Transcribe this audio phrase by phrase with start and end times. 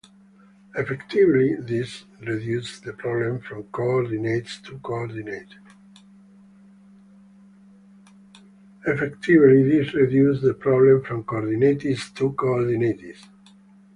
[0.75, 5.53] Effectively, this reduces the problem from coordinates to coordinates.